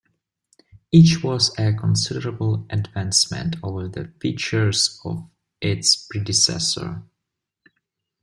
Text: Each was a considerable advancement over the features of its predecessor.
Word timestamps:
Each 0.91 1.23
was 1.23 1.53
a 1.59 1.73
considerable 1.75 2.65
advancement 2.71 3.57
over 3.61 3.87
the 3.87 4.11
features 4.19 4.99
of 5.05 5.29
its 5.61 5.95
predecessor. 6.07 7.03